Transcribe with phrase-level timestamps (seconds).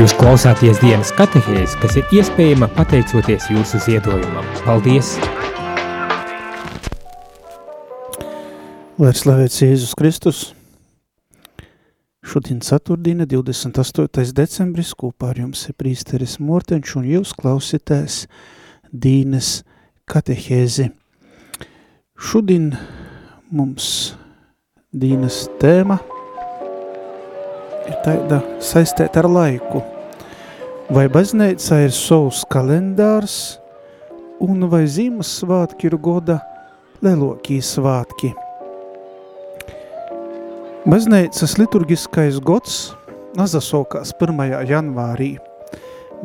[0.00, 4.46] Jūs klausāties dienas katehēs, kas ir iespējama pateicoties jūsu ziedojumam.
[4.64, 5.10] Paldies!
[8.96, 10.38] Lai slavēts Jēzus Kristus!
[12.24, 14.32] Šodien ceturtdiena, 28.
[14.38, 18.22] decembris, kopā ar jums ir prīsteris Mortenš un jūs klausitēs
[18.88, 19.58] Dīnes
[20.08, 20.88] katehēzi.
[22.16, 22.72] Šodien
[23.52, 23.90] mums
[24.96, 26.00] Dīnes tēma–
[27.90, 29.82] ir tāda saistēta ar laiku.
[30.90, 33.58] Vai bazneica ir savs kalendārs,
[34.42, 36.40] un vai zīmes svātki ir goda
[37.04, 38.32] lelokī svātki.
[40.88, 42.78] Baznēcas liturgiskais gods
[43.38, 44.40] nazasokās 1.
[44.70, 45.34] janvārī,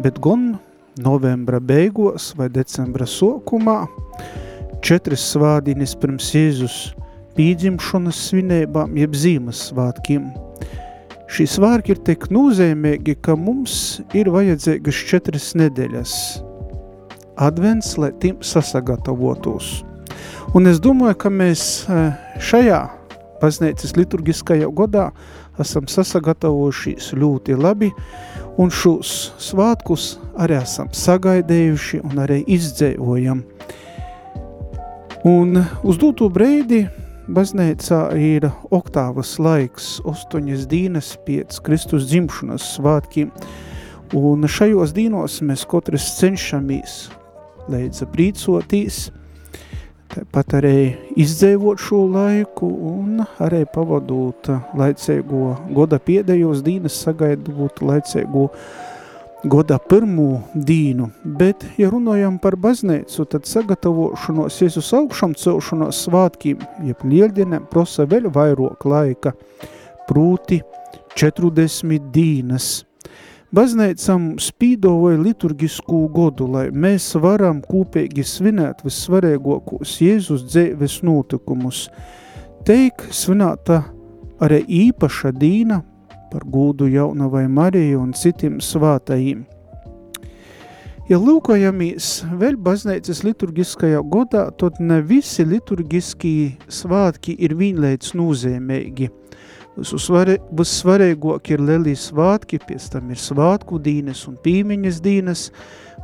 [0.01, 0.55] bet gan
[0.97, 3.83] novembra beigos vai decembra sokumā
[4.85, 6.79] četras svādinis pirms Jēzus
[7.35, 10.31] pīdzimšanas svinībām jeb zīmes svātkiem–
[11.25, 16.13] Šī svārki ir tik nozīmīgi, ka mums ir vajadzīgas četras nedēļas
[17.41, 19.81] advents, lai tim sasagatavotos.
[20.55, 22.83] Un es domāju, ka mēs eh, šajā
[23.41, 25.09] baznīcas liturgiskajā godā
[25.59, 27.91] esam sasagatavojušies ļoti labi,
[28.61, 33.43] un šos svātkus arī esam sagaidējuši un arī izdzēvojam.
[35.25, 36.85] Un uz dūto breidi
[37.31, 43.31] baznīcā ir oktāvas laiks, astoņas dienas pēc Kristus dzimšanas svātkiem,
[44.15, 46.97] un šajos dīnos mēs katrs cenšamies
[47.71, 49.09] leidza prīcotīs,
[50.13, 50.77] tāpat arī
[51.17, 58.49] izdzēvot šo laiku un arī pavadot laicēgo goda piedējos dīnas sagaidot laicēgo
[59.49, 67.03] godā pirmo dīnu, bet, ja runājam par baznīcu, tad sagatavošanos Jēzus augšam celšanos svātkiem, jeb
[67.05, 69.35] lieldienem, prosa vēl vairāk laika,
[70.09, 70.61] prūti
[71.15, 72.69] 40 dīnas.
[73.55, 81.85] Baznīcam spīdovoja liturgisku godu, lai mēs varam kopīgi svinēt vissvarīgākos Jēzus dzīves notikumus.
[82.65, 83.83] Teik svinēta
[84.43, 85.83] arī īpaša dīna
[86.31, 89.45] par gūdu jaunavai Mariju un citiem svātajiem.
[91.05, 99.11] Ja lūkojamies vēl baznīcas liturgiskajā godā, tad ne visi liturgiskie svātki ir vienlaids nozīmīgi.
[99.75, 105.45] Vissvarīgāk ir lielie svātki, pēc tam ir svātku dīnes un pīmiņas dīnes.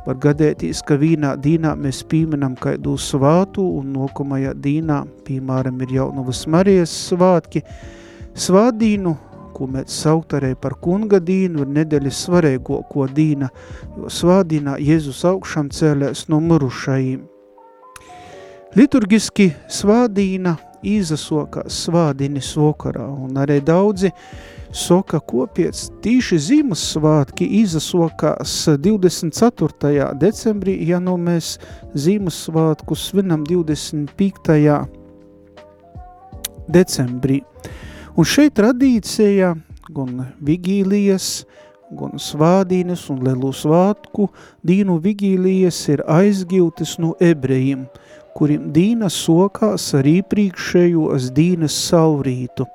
[0.06, 6.44] Var gadēties, ka vienā dīnā mēs pīminam kaidu svātu un nokamajā dīnā, piemēram, ir jaunavas
[6.46, 7.64] Marijas svātki.
[8.38, 9.16] Svādīnu
[9.62, 13.52] ko mēs saukt arī par kunga dīnu, ir nedēļas svarīgāko dīna,
[13.94, 17.20] jo svādīnā Jēzus augšām cēlēs no murušajiem.
[18.74, 24.10] Liturgiski svādīna izasokās svādinis vokarā, un arī daudzi
[24.74, 30.08] soka kopiec tīši zīmes svātki izasokās 24.
[30.18, 31.54] decembrī, ja nu mēs
[31.94, 34.74] zīmes svātku svinam 25.
[36.66, 37.42] decembrī.
[38.12, 39.54] Un šeit tradīcija
[39.96, 41.46] gan vigīlijas,
[41.96, 44.26] gan svādīnes un lielu svātku
[44.68, 47.86] dīnu vigīlijas ir aizgiltas no ebrejiem,
[48.36, 52.68] kuriem dīna sokās ar iepriekšējos dīnas saurītu.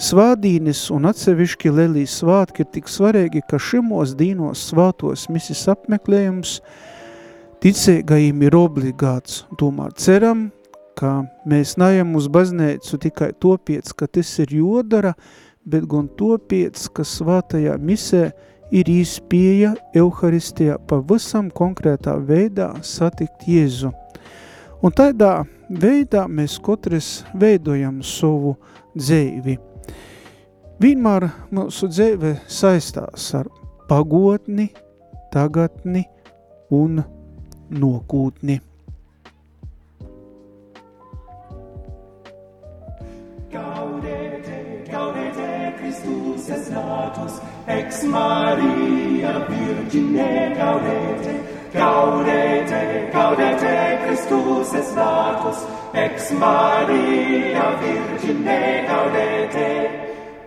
[0.00, 6.56] Svādīnes un atsevišķi lelī svātki ir tik svarīgi, ka šimos dīnos svātos misis apmeklējums
[7.60, 9.44] ticīgajiem ir obligāts.
[9.60, 10.48] Tomēr ceram,
[10.98, 15.14] ka mēs neejam uz baznīcu tikai topiec, ka tas ir jodara,
[15.64, 18.28] bet gan topiec, ka svātajā misē
[18.74, 23.92] ir īspieja Euharistijā pavisam konkrētā veidā satikt Jēzu.
[24.84, 28.56] Un tādā veidā mēs katrs veidojam savu
[28.96, 29.56] dzēvi.
[30.82, 33.48] Vienmēr mūsu dzēve saistās ar
[33.88, 34.68] pagotni,
[35.32, 36.04] tagadni
[36.74, 37.00] un
[37.70, 38.60] nokūtni.
[46.74, 47.34] satis
[47.66, 51.34] ex Maria Virgine gaudete
[51.72, 52.80] gaudete
[53.14, 55.58] gaudete Christus es natus
[56.04, 59.70] ex Maria Virgine gaudete.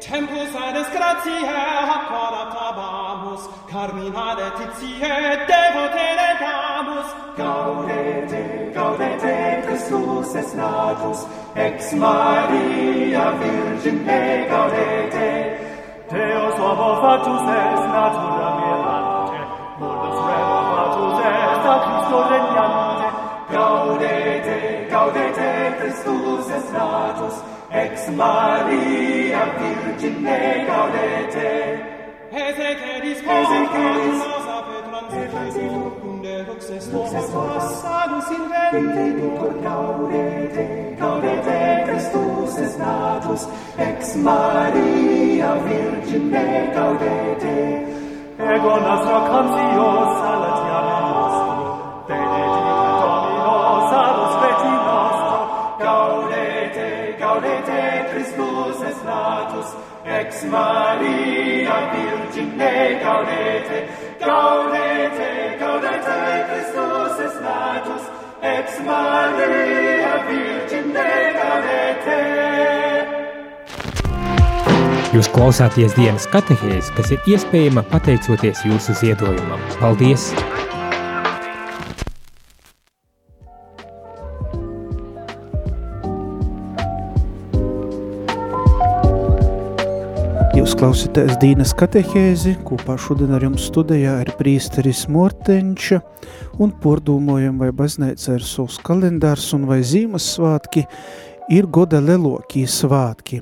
[0.07, 1.61] Tempus gratia gratiae
[1.95, 5.15] apparat abamus carmina letitie
[5.51, 7.09] devote legamus
[7.39, 8.43] gaudete
[8.77, 11.19] gaudete Christus es natus
[11.67, 14.21] ex Maria Virgine
[14.51, 15.66] gaudete.
[16.09, 19.39] Deus homo fatus est natura mirante,
[19.77, 23.07] mundus remo fatus est a Christo regnante.
[23.51, 27.35] Gaudete, gaudete, Christus est natus,
[27.71, 30.39] ex Maria Virgine
[30.69, 31.51] gaudete.
[32.31, 34.36] Hesec eris, hesec eris,
[37.81, 40.65] Sanus inventitur gaudete,
[40.99, 43.47] gaudete Christus est natus,
[43.77, 47.57] ex Maria Virgine gaudete.
[48.39, 50.96] Ego nostro conscios salatiame,
[60.07, 63.87] ex Maria Virgine gaudete,
[64.19, 66.17] gaudete, gaudete,
[66.47, 68.03] Christus es natus,
[68.41, 71.09] ex Maria Virgine
[71.39, 72.19] gaudete.
[75.15, 79.63] Jūs klausāties dienas katehēs, kas ir iespējama pateicoties jūsu ziedojumam.
[79.79, 80.31] Paldies!
[90.67, 96.01] Jūs klausītājs Dīnas katehēzi, kopā šodien ar jums studijā ir prīsteris Mortenča
[96.59, 100.81] un pordūmojam vai bazneica ir savs kalendārs un vai zīmes svātki
[101.55, 103.39] ir goda lelokī svātki.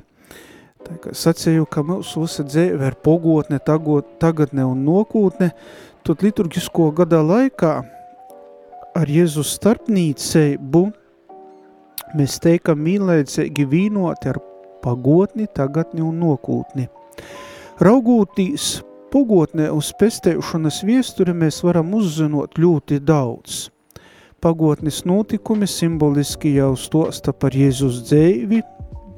[0.86, 5.48] Tā kā sacēju, ka mūsu visa dzēve ir pogotne, tagot, tagadne un nokūtne,
[6.06, 7.72] tad liturgisko gada laikā
[9.00, 10.84] ar Jēzus starpnīceibu
[12.14, 14.38] mēs teikam mīlēcīgi vīnoti ar
[14.86, 16.86] pagotni, tagadni un nokūtni.
[17.82, 18.80] Raugūtīs
[19.12, 23.66] pagotnē uz pestēšanas viesturi mēs varam uzzinot ļoti daudz.
[24.40, 28.60] Pagotnes notikumi simboliski jau stosta par Jēzus dzēvi,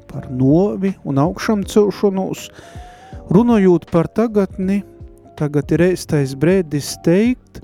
[0.09, 2.47] par novi un augšam celšanos.
[3.29, 4.81] Runājot par tagadni,
[5.37, 7.61] tagad ir ēstais brēdis teikt,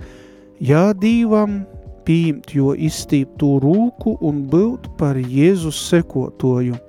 [0.61, 1.63] jā dīvam,
[2.05, 6.84] pieņemt jo izstīptu rūku un būt par Jēzus sekotoju.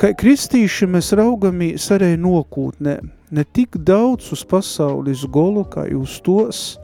[0.00, 2.94] Kā kristīši mēs raugamies arī nokūtnē,
[3.36, 6.78] ne tik daudz uz pasaules golu, kā uz tos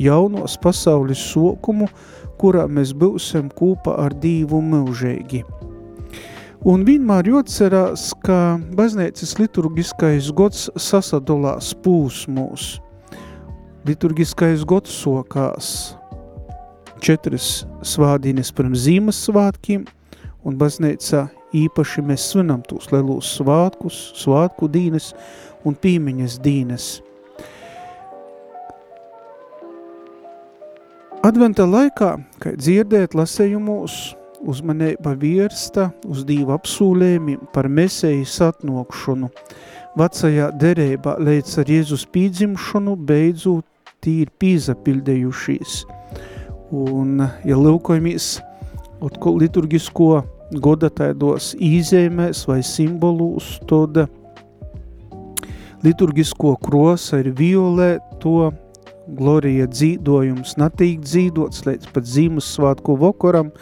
[0.00, 1.90] jaunos pasaules sokumu,
[2.40, 5.42] kurā mēs būsim kopā ar Dīvu mūžīgi.
[6.64, 12.78] Un vienmēr jāatcerās, ka baznīcas liturgiskais gods sasadolās pūsmūs.
[13.84, 15.74] Liturgiskais gods sokās
[17.04, 19.84] četras svādīnes pirms zīmes svātkiem,
[20.48, 25.12] un baznīca īpaši mēs svinam tūs lielūs svātkus, svātku dīnes
[25.66, 26.88] un pīmiņas dīnes.
[31.26, 33.96] Adventa laikā, kad dzirdēt lasējumos,
[34.46, 39.30] uzmanība viersta uz divu apsūlējumiem par mesējas atnokšanu.
[39.98, 43.66] Vecajā derībā līdz ar Jēzus pīdzimšanu beidzot
[44.04, 45.80] tī ir pīzapildējušies.
[46.70, 48.36] Un, ja lūkojamies
[49.02, 50.22] atkal liturgisko
[50.52, 54.06] goda tādos īzēmēs vai simbolūs, tad
[55.84, 58.50] liturgisko krosa ir violēto,
[59.18, 63.52] glorija dzīdojums natīk dzīdots līdz pat zīmes svātku vokoram,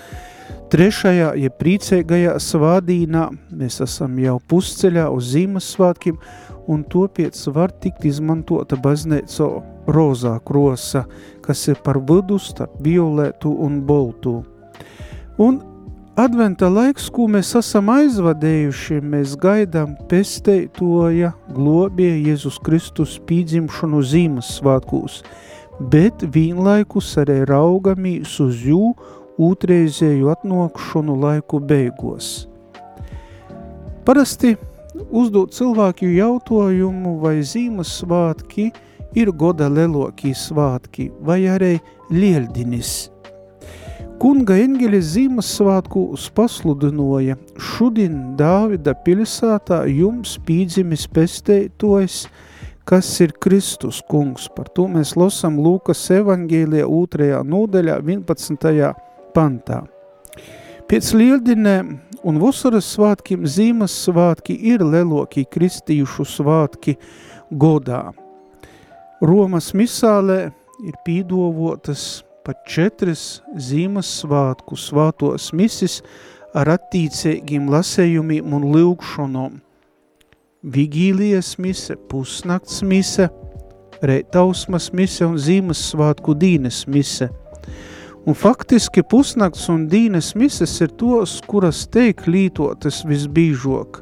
[0.66, 6.16] Trešajā, ja priecīgajā svādīnā, mēs esam jau pusceļā uz zīmes svātkiem,
[6.66, 11.04] un topiec var tikt izmantota bazneico rozā krosa,
[11.46, 14.40] kas ir par vidu starp violētu un boltu.
[15.38, 15.60] Un
[16.16, 25.20] adventa laiks, ko mēs esam aizvadējuši, mēs gaidām pesteitoja globie Jēzus Kristus pīdzimšanu zīmes svātkūs,
[25.92, 28.94] bet vienlaikus arī raugamīs uz jū
[29.36, 32.46] ūtreizēju atnokšanu laiku beigos.
[34.06, 34.54] Parasti
[35.10, 38.70] uzdot cilvēku jautājumu, vai zīmes svātki
[39.16, 41.74] ir goda lelokī svātki, vai arī
[42.08, 43.15] lieldinis.
[44.16, 52.22] Kunga eņģeļa zīmes svātku pasludinoja, šodien Dāvida pilsētā jums pīdzimis pestētojas,
[52.88, 54.46] kas ir Kristus kungs.
[54.56, 57.42] Par to mēs losam Lūkas evangēlijā 2.
[57.44, 58.94] nodaļā 11
[59.36, 59.82] pantā.
[60.88, 61.90] Pēc lieldinēm
[62.24, 66.96] un vasaras svātkiem zīmes svātki ir leloki kristījušu svātki
[67.50, 68.06] godā.
[69.20, 70.46] Romas misālē
[70.88, 76.00] ir pīdovotas pat četras zīmes svātku svātos misis
[76.56, 79.58] ar attīcīgiem lasējumiem un lūgšanom.
[80.66, 83.28] Vigīlijas mise, pusnakts mise,
[84.02, 87.32] reitausmas mise un zīmes svātku dīnes mise–
[88.26, 94.00] Un faktiski pusnakts un dīnes mises ir tos, kuras teik lītotas visbīžok.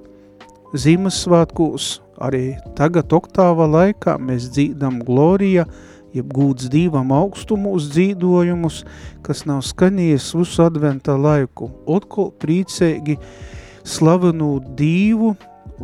[0.81, 1.89] Ziemassvētkūs
[2.25, 5.67] arī tagad oktāva laikā mēs dzīdam glorija,
[6.15, 8.83] jeb gūts dīvam augstumūs dzīdojumus,
[9.27, 11.71] kas nav skanījies visu adventa laiku.
[11.91, 13.19] Otkol prīcēgi
[13.85, 15.35] slavenu dīvu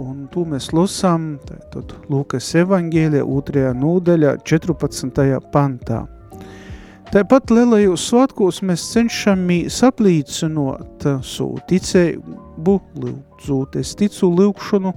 [0.00, 3.66] un to mēs lasām tātad Lūkas evangēlija 2.
[3.80, 5.26] nūdaļā 14.
[5.52, 6.04] pantā.
[7.10, 14.92] Tāpat lielajos svētkos mēs cenšamies aplīcinot savu ticību, lūdzot, es ticu lūkšanu,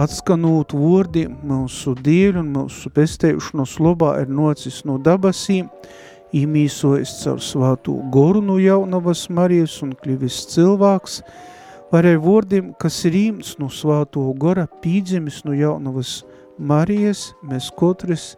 [0.00, 5.68] atskanot vārdiem mūsu dieļu un mūsu pestējušanos labā ir nocis no dabasīm,
[6.36, 11.14] īmīsojas caur svātu goru no jaunavas Marijas un kļuvis cilvēks,
[11.90, 16.20] vai ar vārdiem, kas ir īmts no svāto gora pīdzimis no jaunavas
[16.56, 18.36] Marijas, mēs katrs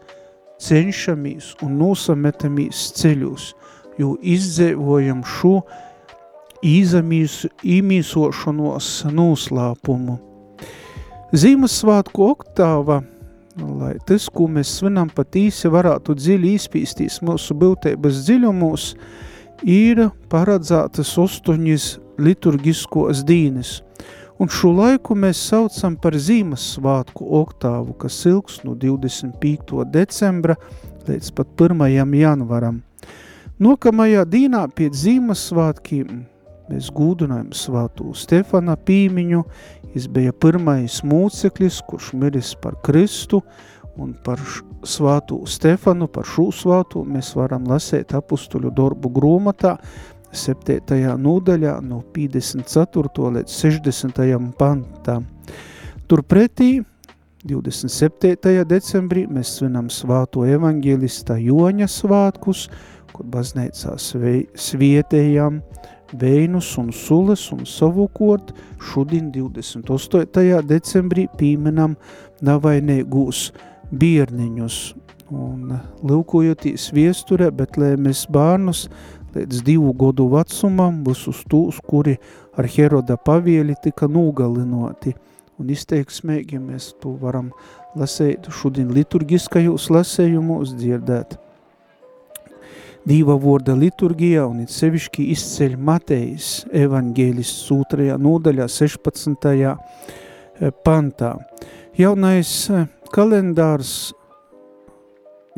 [0.62, 3.54] cenšamies un nosametamies ceļus,
[4.00, 5.62] jo izdzēvojam šo
[6.62, 10.31] īmīsošanos noslāpumu.
[11.32, 13.00] Zīmesvātku oktāva,
[13.56, 18.88] lai tas, ko mēs svinam pat īsi, varētu dziļi izpīstīs mūsu būtības dziļumos,
[19.64, 21.88] ir paredzētas ostoņas
[22.20, 23.78] liturgiskos dīnes–
[24.42, 29.84] un šo laiku mēs saucam par Zīmessvātku oktāvu, kas ilgs no 25.
[29.92, 30.56] decembra
[31.06, 31.84] līdz pat 1.
[32.18, 32.80] janvaram.
[33.62, 36.24] Nokamajā dīnā pēc Zīmessvātkiem
[36.72, 39.44] mēs gūdinājam svātu Stefana pīmiņu,
[39.94, 43.42] jis bija pirmais mūceklis, kurš miris par Kristu,
[44.00, 44.40] un par
[44.88, 49.76] svātu Stefanu, par šo svātu mēs varam lasēt apustuļu darbu grūmatā,
[50.32, 50.80] 7.
[51.20, 53.28] nodaļā no 54.
[53.36, 54.22] līdz 60.
[54.56, 55.26] pantam.
[56.08, 56.78] Turpretī
[57.44, 58.64] 27.
[58.68, 62.68] decembrī mēs svinam svāto evaņģēlista Joņa svātkus,
[63.12, 65.60] kur baznīcā svietējām
[66.18, 68.52] veinus un sules un savukot
[68.92, 70.62] šodien 28.
[70.68, 71.96] decembrī pīmenam
[72.44, 73.50] navainīgūs
[73.92, 74.78] bierniņus.
[75.32, 75.72] Un
[76.04, 78.88] lūkojoties viesture, bet lē mēs bārnus
[79.32, 82.18] līdz divu godu vecumam visus tūs, kuri
[82.56, 85.14] ar Heroda pavieli tika nogalinoti.
[85.60, 87.52] Un izteiksmēgi mēs to varam
[87.96, 91.38] lasēt šodien liturgiskajos lasējumos dzirdēt.
[93.02, 99.48] Dīva vorda liturgijā un it sevišķi izceļ Matejas evaņģēlis sūtrajā nodaļā 16.
[99.50, 101.32] Eh, pantā.
[101.98, 104.12] Jaunais eh, kalendārs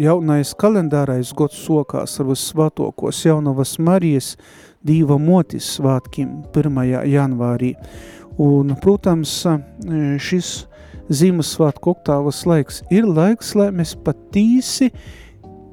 [0.00, 4.32] Jaunais kalendārais gods sokās ar visvētokos jaunavas Marijas
[4.82, 6.80] dīva motis svātkim 1.
[7.12, 7.74] janvārī.
[8.42, 9.36] Un, protams,
[10.18, 10.50] šis
[11.12, 14.88] Ziemassvētku oktāvas laiks ir laiks, lai mēs patīsi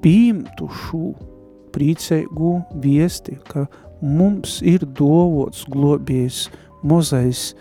[0.04, 1.31] pīmtu šo
[1.76, 3.68] priecēgu viesti, ka
[4.02, 6.46] mums ir dovots globējs
[6.84, 7.52] mozais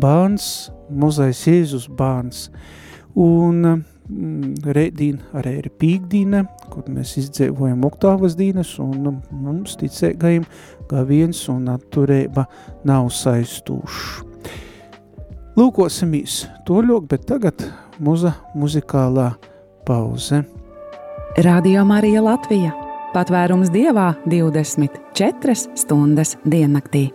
[0.00, 2.48] bērns, mozais Jēzus bērns.
[3.18, 6.40] Un Mm, Rēdīna arī ir pīkdīna,
[6.72, 10.46] kur mēs izdzēvojam oktāvas dīnes, un mums ticēgajiem
[10.88, 12.46] gaviens un atturēba
[12.88, 14.24] nav saistūšs.
[15.58, 17.68] Lūkosimies to ļok, bet tagad
[18.00, 19.34] muza muzikālā
[19.84, 20.44] pauze.
[21.44, 22.87] Radio Marija Latvija.
[23.14, 27.08] Patvērums Dievā 24 stundas diennaktī.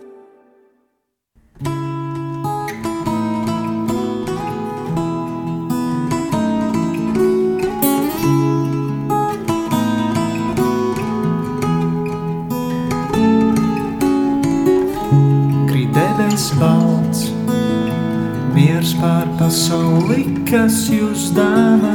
[19.44, 21.94] pasauli, kas jūs dāvā,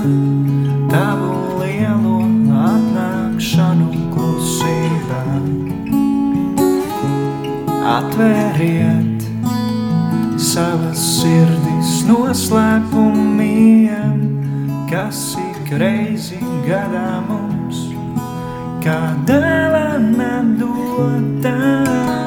[0.91, 1.48] tavu
[7.89, 9.23] Atvēriet
[10.37, 14.19] savas sirdis noslēpumiem,
[14.91, 17.81] kas ik reizi gadā mums,
[18.85, 20.29] kā dāvana
[20.61, 22.18] dotā.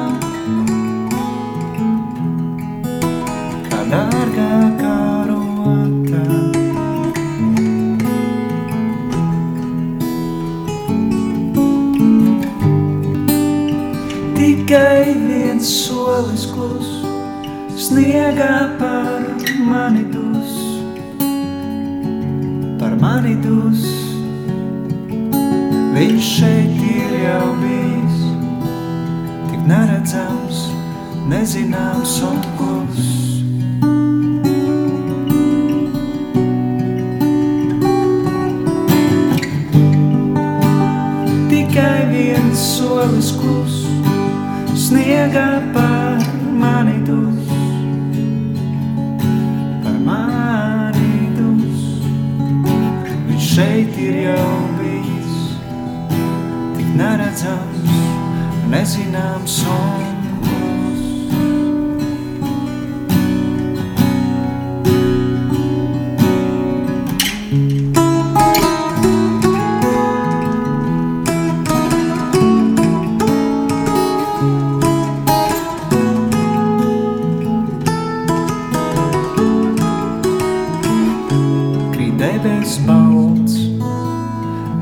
[82.73, 83.55] Ienes balts,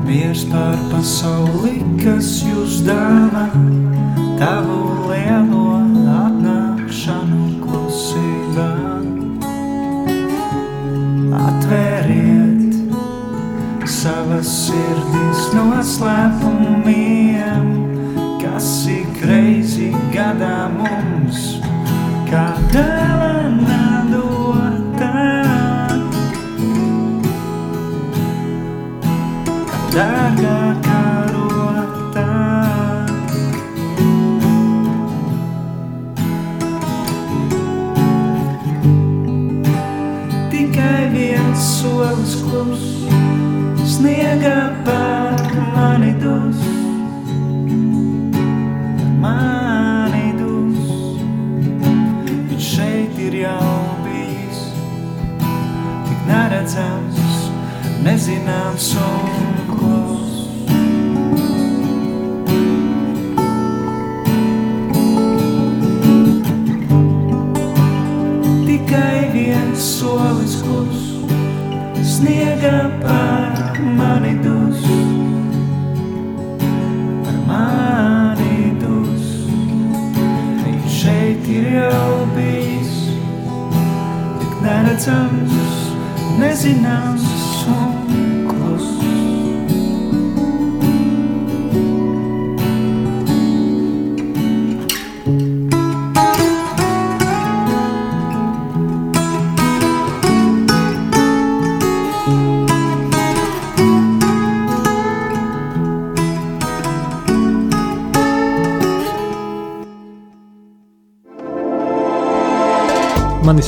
[0.06, 3.44] miers par pasauli, kas jūs dāvā,
[4.40, 4.81] tavu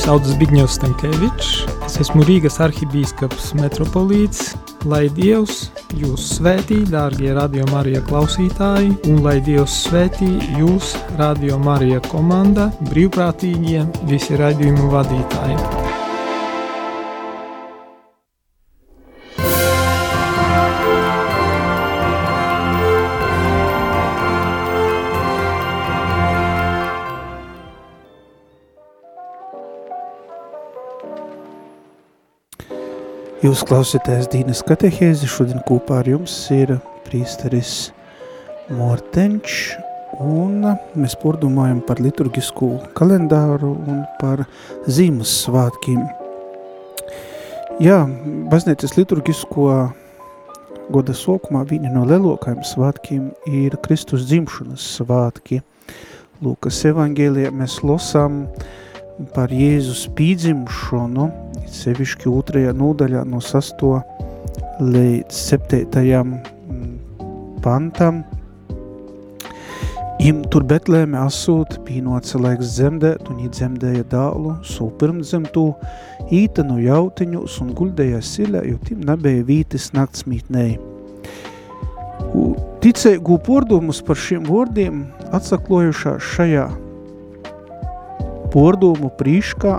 [0.05, 1.47] sauc Zbigņevs Stankēvičs,
[1.87, 4.51] es esmu Rīgas arhibīskaps metropolīts,
[4.85, 12.03] lai Dievs jūs svētī, dārgie Radio Marija klausītāji, un lai Dievs svētī jūs, Radio Marija
[12.11, 15.84] komanda, brīvprātīgie, visi raidījumu vadītāji.
[33.45, 36.71] Jūs klausāties Dīnas katehēzi, šodien kopā ar jums ir
[37.05, 37.91] prīsteris
[38.73, 39.75] Mortenč,
[40.17, 40.63] un
[40.97, 44.41] mēs pordomājam par liturgisku kalendāru un par
[44.89, 45.99] zīmes svātkiem.
[47.85, 47.99] Jā,
[48.49, 49.67] baznīcas liturgisko
[50.89, 55.61] goda sokumā vieni no lielākajiem svātkiem ir Kristus dzimšanas svātki.
[56.41, 58.47] Lūkas evangēlijā mēs losām
[59.33, 61.29] par Jēzus pīdzimšanu,
[61.71, 63.83] sevišķi otrajā nodaļā no 6.
[64.83, 66.33] līdz 7.
[67.63, 68.23] pantam.
[70.25, 75.67] Im tur Betlēme asūt, pīnoca laiks dzemdēt, un iedzemdēja dālu, sūpirmt zem tū,
[76.33, 80.79] īta no jautiņus un guldēja silē, jo tim nebēja vītis naktsmītnēji.
[82.83, 86.65] Ticēgu pordumus par šiem vārdiem atsaklojušās šajā
[88.55, 89.75] pordumu prīškā,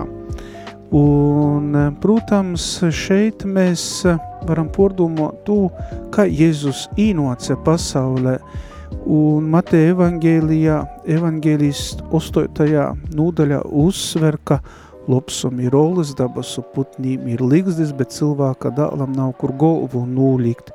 [0.95, 2.63] Un, protams,
[2.95, 4.05] šeit mēs
[4.47, 5.67] varam pordomot to,
[6.15, 8.37] kā Jēzus īnoce pasaulē.
[9.03, 10.77] Un Mateja evangēlijā,
[11.11, 12.85] evangēlijas 8.
[13.19, 14.61] nodaļā uzsver, ka
[15.11, 20.71] lopsum ir olas, dabasu putnīm ir ligzdis, bet cilvēka dālam nav kur golvu nūlikt.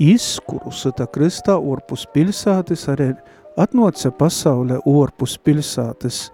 [0.00, 3.14] Is, kuru sata kristā orpus pilsātis, arī
[3.60, 6.26] atnoce pasaulē orpus pilsātis.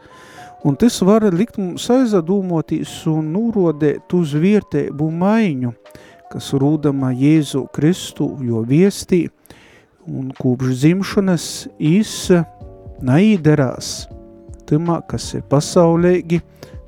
[0.67, 5.71] Un tas var likt mums aizdomāties un nurodēt uz vietēju maiņu,
[6.33, 9.29] kas rūdama Jēzu Kristu, jo viestī
[10.11, 11.47] un kopš dzimšanas
[11.79, 12.15] īs
[12.99, 13.93] naīderās
[14.67, 16.41] tamā, kas ir pasaulēgi,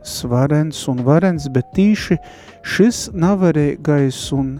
[0.02, 2.18] svarens un varens, bet tīši
[2.66, 4.56] šis navarēgais un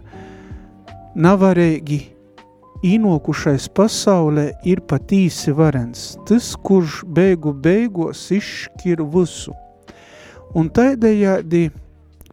[1.19, 2.05] navarēgi
[2.87, 9.55] īnokušais pasaulē ir patīsi varens, tas, kurš beigu beigos izšķir visu.
[10.57, 11.69] Un taidējādi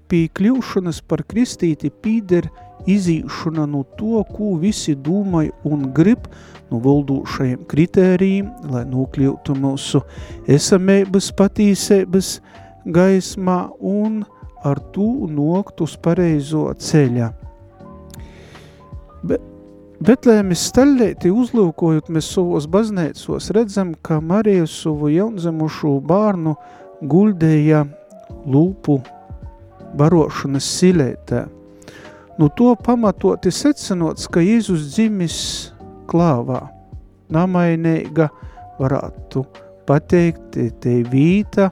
[0.10, 2.48] pie kļūšanas par kristīti pīder
[2.90, 6.30] izīšana no to, ko visi domāja un grib
[6.70, 10.04] no valdošajiem kritērijiem, lai nokļūtu mūsu
[10.52, 12.38] esamēbas patīsēbas
[12.86, 14.22] gaismā un
[14.66, 17.32] ar to nokt uz pareizo ceļā.
[19.26, 19.55] Bet
[20.04, 26.58] Betlēmis staļļēti uzlūkojot mēs savos baznēcos, redzam, ka Marija savu jaunzemušu bārnu
[27.00, 27.86] guldēja
[28.44, 28.98] lūpu
[29.96, 31.46] barošanas silētē.
[32.36, 35.38] Nu to pamatoti secinots, ka Jēzus dzimis
[36.12, 36.66] klāvā,
[37.32, 38.28] namainīga
[38.82, 39.46] varētu
[39.88, 41.70] pateikt, te vīta,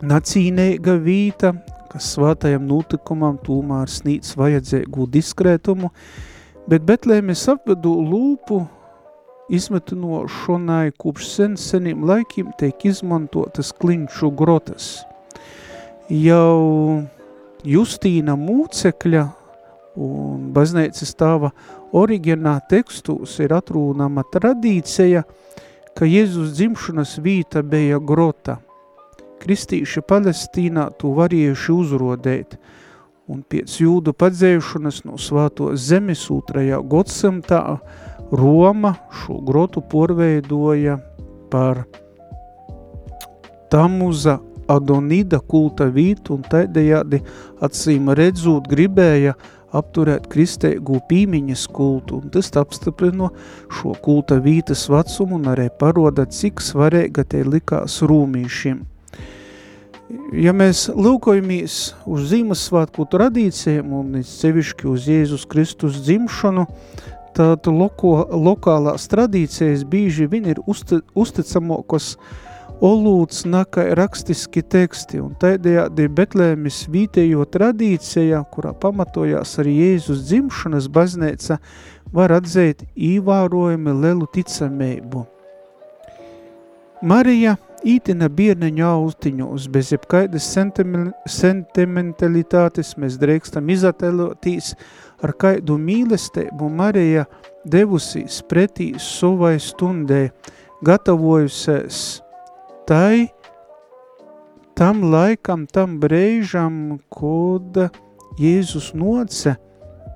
[0.00, 1.52] nacīnīga vīta,
[1.92, 5.92] kas svātajam notikumam tūmēr snīc vajadzēgu diskrētumu,
[6.68, 8.60] bet Betlēmes apvedu lūpu
[9.50, 15.00] izmetinošanai kopš sen seniem laikiem tiek izmantotas klinču grotas.
[16.10, 17.02] Jau
[17.66, 19.26] Justīna Mūcekļa
[20.00, 21.50] un baznīcas tāva
[21.96, 25.24] oriģinā tekstūs ir atrūnama tradīcija,
[25.96, 28.60] ka Jēzus dzimšanas vīta bija grota.
[29.40, 32.56] Kristīši Palestīnā to varējuši uzrodēt,
[33.30, 37.62] un pēc jūdu padzējušanas no svāto zemes otrajā godsamtā
[38.30, 40.98] Roma šo grotu porveidoja
[41.50, 41.84] par
[43.70, 44.38] Tamuza
[44.70, 47.22] Adonida kulta vītu un tādējādi
[47.66, 49.34] acīm redzot gribēja
[49.74, 53.30] apturēt kristēgu pīmiņas kultu, un tas apstiprino
[53.78, 58.89] šo kulta vītas vecumu un arī paroda, cik svarīga te likās rūmīšiem.
[60.34, 61.76] Ja mēs lūkojamies
[62.10, 66.64] uz Zīmesvētku tradīcijiem un sevišķi uz Jēzus Kristus dzimšanu,
[67.36, 72.16] tad loko, lokālās tradīcijas bīži vien ir uzti, uzticamākos
[72.82, 81.60] olūts nakai rakstiski teksti, un tādējādi Betlēmis vītējo tradīcijā, kurā pamatojās arī Jēzus dzimšanas baznīca,
[82.10, 85.26] var atzēt īvārojami lelu ticamību.
[87.06, 87.54] Marija
[87.86, 90.46] ītina bierneņu austiņos, bez jebkaidas
[91.30, 92.96] sentimentalitātes.
[93.00, 94.74] Mēs drēkstam izatelotīs
[95.24, 96.68] ar kaidu mīlestību.
[96.68, 97.24] Marija
[97.68, 100.30] devusīs pretī savai stundē,
[100.86, 102.20] gatavojusies
[102.88, 103.28] tai,
[104.78, 107.90] tam laikam, tam brīžam, kad
[108.40, 109.56] Jēzus noce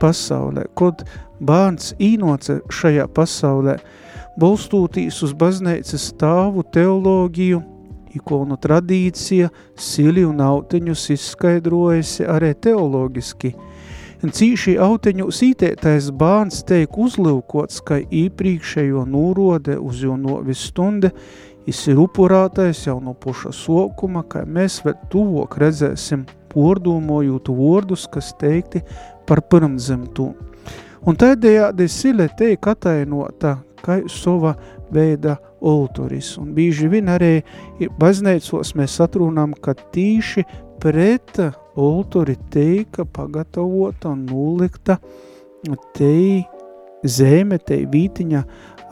[0.00, 1.04] pasaulē, kad
[1.44, 3.76] bērns īnoce šajā pasaulē,
[4.40, 7.62] balstūtīs uz baznīcas stāvu teoloģiju,
[8.14, 13.54] ikonu tradīcija, sili un autiņus izskaidrojusi arī teoloģiski.
[14.24, 21.10] Cīši autiņu sītētais bērns teik uzlūkots, ka īpriekšējo nūrode uz jau novis stunde,
[21.64, 28.34] Jis ir upurātais jau no puša sokuma, kā mēs vēl tuvok redzēsim, pordomojot vārdus, kas
[28.36, 28.82] teikti
[29.24, 30.26] par pirmdzimtu.
[31.08, 34.54] Un tādējādi sile teik atainota kā sova
[34.94, 36.34] veida autoris.
[36.40, 37.38] Un bīži vien arī
[38.00, 40.44] baznēcos mēs atrunām, ka tīši
[40.82, 41.38] pret
[41.76, 44.98] autori teika pagatavota un nulikta
[45.96, 46.44] tei
[47.04, 48.42] zeme, tei vītiņa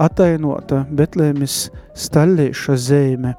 [0.02, 1.66] atainota Betlēmes
[1.98, 3.34] staļieša zeme.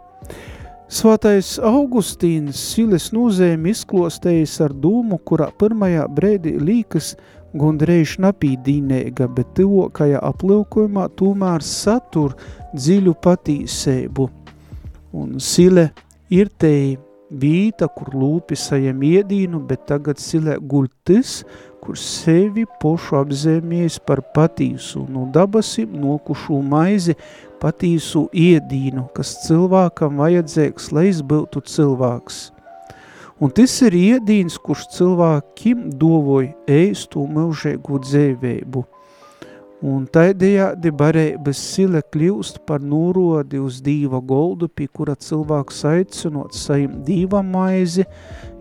[0.93, 7.15] Svātais Augustīns Siles nūzēm izklostējis ar dūmu, kurā pirmajā brēdī līkas
[7.53, 12.35] gundreiz napīdīnēga, bet tivokajā aplūkojumā tomēr satur
[12.73, 14.29] dziļu patīsēbu.
[15.13, 15.91] Un Sile
[16.33, 16.95] ir tei
[17.29, 21.41] vīta, kur lūpi sajam iedīnu, bet tagad Sile gultis,
[21.83, 27.17] kur sevi pošu apzēmies par patīsu, no dabasim nokušu maizi
[27.61, 32.52] patīsu iedīnu, kas cilvēkam vajadzīgs, lai izbiltu cilvēks.
[33.43, 38.83] Un tas ir iedīns, kurš cilvēkim dovoja ēstu milžēgu dzēvēbu.
[39.83, 47.01] Un taidējādi barēbas sile kļūst par nūrodi uz dīva goldu, pie kura cilvēks aicinot sajim
[47.03, 48.05] dīva maizi,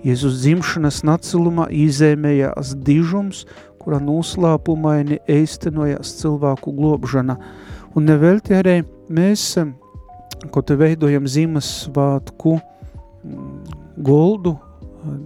[0.03, 3.45] Jēzus dzimšanas nacilumā izēmējās dižums,
[3.79, 7.39] kurā noslāpumaini eistenojās cilvēku globžana.
[7.95, 9.47] Un nevelti arī mēs,
[10.51, 13.57] ko te veidojam Ziemassvētku mm,
[14.11, 14.57] goldu,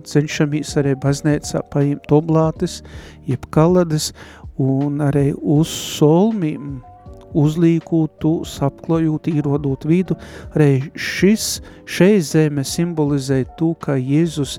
[0.08, 2.82] cenšamies arī baznīcā paņemt oblātes,
[3.28, 4.12] jeb kalades,
[4.56, 6.78] un arī uz solmiem
[7.36, 8.32] uzlīkūtu,
[8.64, 10.16] apklojot, īrodot vidu,
[10.54, 14.56] arī šis, šeit zeme simbolizē to, ka Jēzus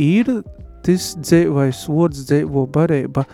[0.00, 0.40] ir
[0.86, 3.26] tas dzēvais vārds dzēvo barība,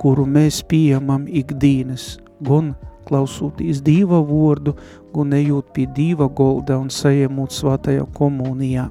[0.00, 2.72] kuru mēs pieejamam ikdienas, gan
[3.10, 4.74] klausūtīs Dīva vārdu,
[5.14, 8.88] gan ejot pie Dīva golda un sajemot svātajā komunijā.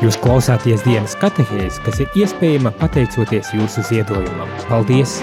[0.00, 4.48] Jūs klausāties dienas katehēs, kas ir iespējama pateicoties jūsu ziedojumam.
[4.70, 5.18] Paldies!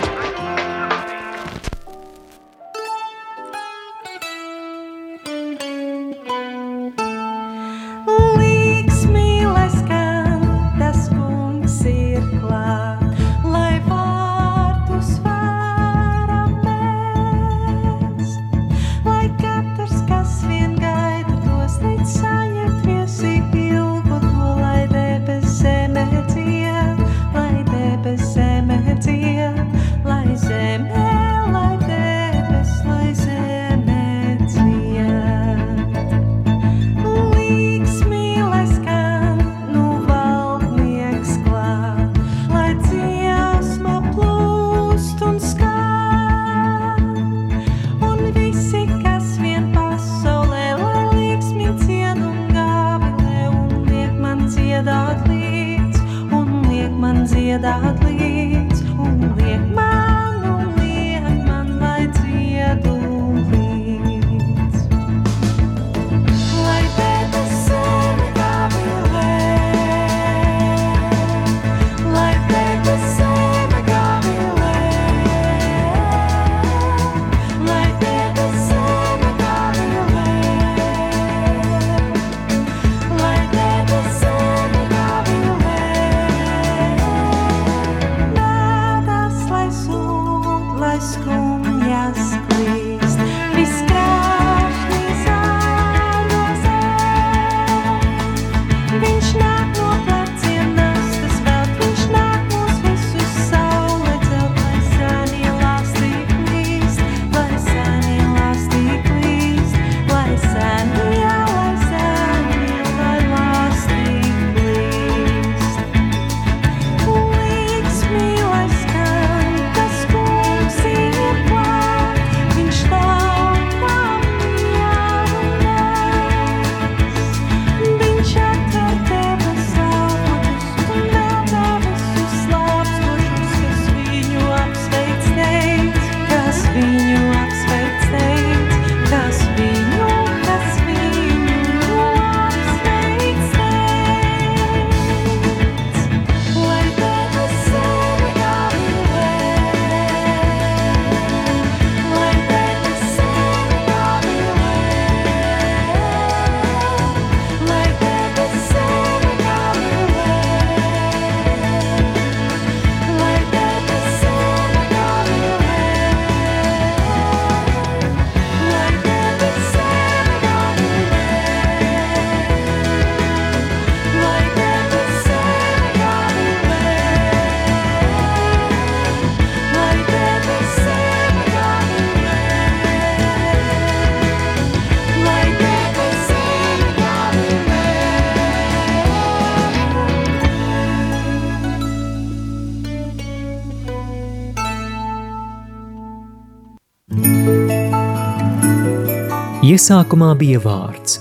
[199.67, 201.17] Iesākumā bija vārds,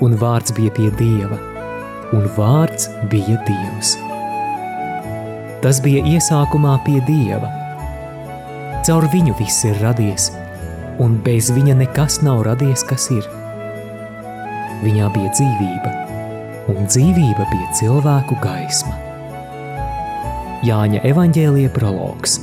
[0.00, 1.36] un vārds bija pie dieva,
[2.16, 3.90] un vārds bija dievs.
[5.60, 7.50] Tas bija iesākumā pie dieva.
[8.86, 10.30] Caur viņu viss ir radies,
[11.04, 13.28] un bez viņa nekas nav radies, kas ir.
[14.80, 15.94] Viņā bija dzīvība,
[16.72, 18.96] un dzīvība bija cilvēku gaisma.
[20.64, 22.40] Jāņa evaņģēlīja prologs.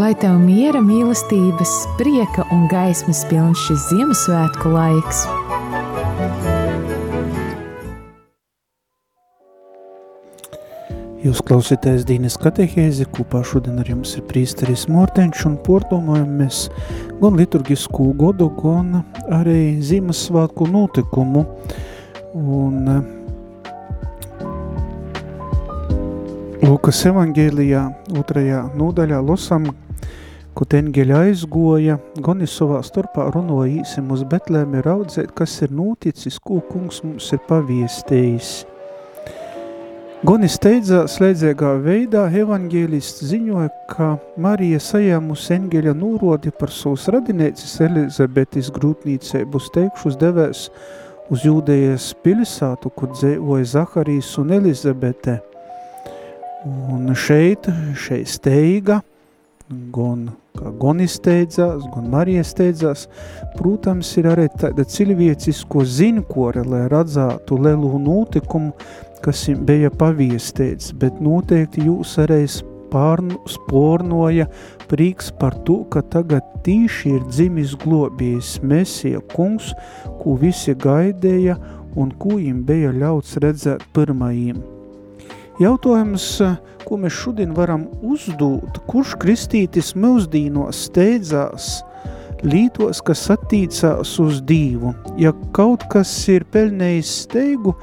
[0.00, 5.18] Lai tev miera, mīlestības, prieka un gaismas pilns šis Ziemassvētku laiks.
[11.20, 16.62] Jūs klausītājs Dīnes katehēzi, kopā šodien ar jums ir prīsteris Morteņš un pordomājam mēs
[17.20, 19.02] gan liturgisku godu, gan
[19.40, 21.44] arī Ziemassvētku notikumu.
[22.40, 23.04] Un eh,
[26.64, 27.84] Lūkas evangēlijā
[28.20, 29.64] otrajā nodaļā losam,
[30.60, 36.36] kad eņģeļa aizgoja, gan ir savā starpā runoja īsim uz Betlēmi raudzēt, kas ir noticis,
[36.36, 38.50] ko kungs mums ir paviestējis.
[40.20, 48.68] Gonis steidzās slēdzīgā veidā evaņģēlists ziņoja, ka Marija sajēmusi eņģeļa nūrodi par savus radinēcis Elizabetes
[48.76, 50.66] grūtnīcēbu uz teikšus devēs
[51.32, 55.38] uz Jūdejas pilisātu, kur dzēvoja Zaharijs un Elizabete.
[56.68, 59.00] Un šeit, šeit steiga,
[59.96, 63.06] gan kā Gonis steidzās, gan Marija steidzās,
[63.58, 68.72] protams, ir arī tāda cilvēcisko ziņkore, lai redzētu lielu notikumu,
[69.24, 74.48] kas bija paviestēts, bet noteikti jūs arī spārnu, spornoja
[74.90, 79.74] prieks par to, ka tagad tīši ir dzimis globījis Mesija kungs,
[80.22, 81.58] ko visi gaidēja
[82.00, 84.79] un ko viņam bija ļauts redzēt pirmajiem.
[85.60, 86.24] Jautājums,
[86.88, 91.66] ko mēs šodien varam uzdot, kurš kristītis mūsdīnos steidzās
[92.40, 94.94] lītos, kas attīcās uz Dīvu.
[95.20, 97.74] Ja kaut kas ir pelnējis steigu,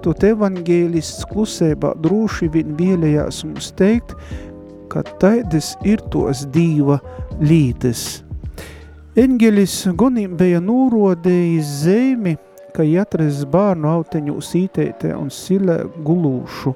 [0.00, 4.16] tad evangēlists klusībā droši vien vēlējās mums teikt,
[4.88, 7.02] ka taidas ir tos Dīva
[7.44, 8.22] lītes.
[9.16, 12.38] Eņģelis gonim bija nūrodējis zemi,
[12.76, 16.72] ka atrast bārnu auteņu sīteitē un silē gulūšu.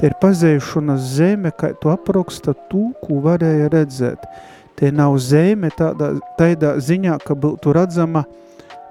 [0.00, 4.22] Te ir pazēšanas zeme, kā tu apraksta tu, ko varēja redzēt.
[4.80, 8.22] Te nav zeme tādā, tādā ziņā, ka būtu redzama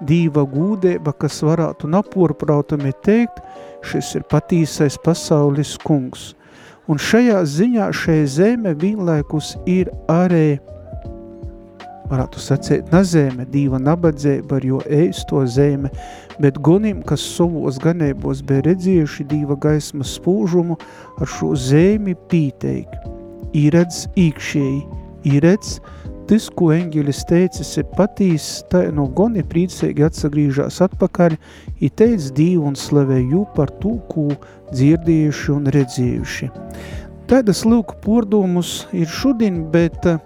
[0.06, 3.42] dīva gūdēba, kas varētu napurprautami teikt,
[3.90, 6.28] šis ir patīsais pasaules kungs.
[6.86, 10.60] Un šajā ziņā šai zeme vienlaikus ir arī,
[12.10, 15.90] varētu sacīt, nazēme, dīva nabadzība, ar jo eisto zeme,
[16.42, 20.78] bet gonim, kas savos ganēbos bija redzējuši dīva gaismas spūžumu,
[21.20, 22.90] ar šo zemi pīteik.
[23.56, 24.80] Īredz īkšēji,
[25.30, 25.78] īredz,
[26.30, 31.36] tas, ko eņģelis teicis, ir patīs, tā no goni priecīgi atsagrīžās atpakaļ,
[31.82, 34.28] i teic dīvu un slavēju par to, ko
[34.70, 36.50] dzirdējuši un redzējuši.
[37.30, 40.18] Tādas lūk pordomus ir šodien, bet uh,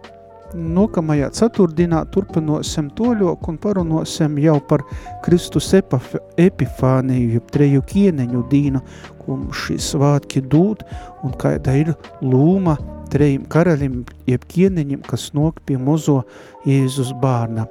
[0.55, 4.85] Nākamajā ceturtdienā turpinosim toļok un parunosim jau par
[5.25, 8.83] Kristus epif epifāniju, jeb treju kieneņu dīnu,
[9.25, 10.85] ko šī svātki dūt,
[11.27, 12.77] un kāda ir lūma
[13.11, 16.23] trejiem karalim, jeb kieneņiem, kas nok pie mozo
[16.69, 17.67] Jēzus bārna.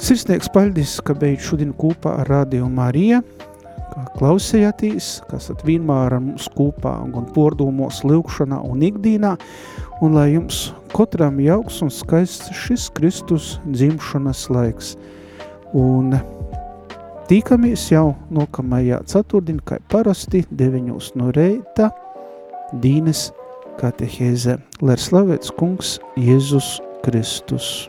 [0.00, 3.20] Sirsnieks paldies, ka beidz šodien kopā ar Radio Marija,
[3.90, 9.34] kā klausējāties, kas at vienmēr ar mums kopā gan pordūmos, lūkšanā un ikdīnā,
[10.00, 14.94] un lai jums katram jauks un skaists šis Kristus dzimšanas laiks.
[15.76, 16.16] Un
[17.30, 21.90] tīkamies jau nokamajā ceturtdien, kā parasti, deviņos no reita,
[22.82, 23.28] dīnes
[23.80, 24.58] katehēze.
[24.82, 27.88] Lai ir slavēts kungs Jēzus Kristus.